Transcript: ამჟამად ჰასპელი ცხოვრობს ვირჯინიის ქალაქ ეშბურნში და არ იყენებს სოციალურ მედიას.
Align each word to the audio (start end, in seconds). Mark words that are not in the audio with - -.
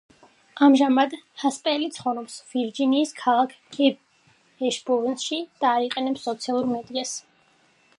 ამჟამად 0.67 1.11
ჰასპელი 1.41 1.89
ცხოვრობს 1.97 2.39
ვირჯინიის 2.55 3.13
ქალაქ 3.21 3.79
ეშბურნში 4.71 5.43
და 5.63 5.77
არ 5.79 5.89
იყენებს 5.91 6.29
სოციალურ 6.31 6.75
მედიას. 6.77 7.19